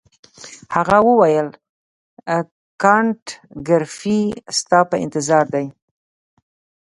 هغه 0.75 0.97
وویل 1.07 1.47
کانت 2.81 3.23
ګریفي 3.67 4.21
ستا 4.57 4.79
په 4.89 4.95
انتظار 5.05 5.45
دی. 5.53 5.65